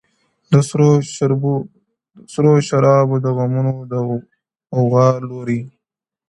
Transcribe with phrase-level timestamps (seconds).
[0.51, 0.53] د
[2.35, 3.93] سرو شرابو د خُمونو د
[4.75, 5.61] غوغا لوري”